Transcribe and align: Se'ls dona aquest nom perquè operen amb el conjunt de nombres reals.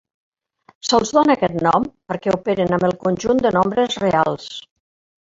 Se'ls 0.89 1.11
dona 1.17 1.35
aquest 1.39 1.59
nom 1.69 1.87
perquè 2.13 2.33
operen 2.39 2.75
amb 2.79 2.89
el 2.91 2.99
conjunt 3.07 3.47
de 3.47 3.55
nombres 3.61 4.03
reals. 4.09 4.53